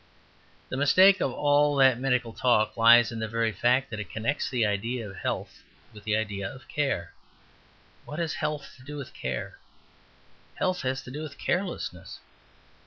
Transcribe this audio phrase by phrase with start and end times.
[0.69, 4.49] The mistake of all that medical talk lies in the very fact that it connects
[4.49, 5.61] the idea of health
[5.93, 7.13] with the idea of care.
[8.05, 9.59] What has health to do with care?
[10.55, 12.19] Health has to do with carelessness.